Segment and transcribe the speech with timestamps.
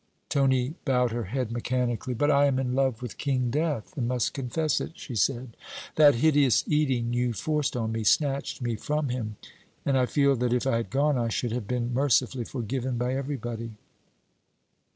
[0.29, 2.15] Tony bowed her head mechanically.
[2.15, 5.55] 'But I am in love with King Death, and must confess it,' she said.
[5.93, 9.35] 'That hideous eating you forced on me, snatched me from him.
[9.85, 13.13] And I feel that if I had gone, I should have been mercifully forgiven by
[13.13, 13.73] everybody.'